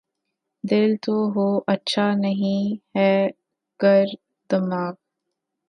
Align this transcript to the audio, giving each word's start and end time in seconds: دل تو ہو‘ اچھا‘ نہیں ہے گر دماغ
دل 0.63 0.89
تو 1.03 1.15
ہو‘ 1.33 1.47
اچھا‘ 1.67 2.05
نہیں 2.15 2.63
ہے 2.97 3.13
گر 3.79 4.05
دماغ 4.49 4.93